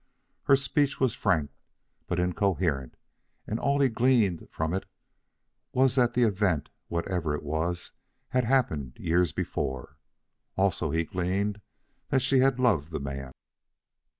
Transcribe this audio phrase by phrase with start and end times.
[0.45, 1.51] Her speech was frank,
[2.07, 2.95] but incoherent,
[3.45, 4.85] and all he gleaned from it
[5.73, 7.91] was that the event, whatever it was,
[8.29, 9.97] had happened years before.
[10.57, 11.61] Also, he gleaned
[12.09, 13.31] that she had loved the man.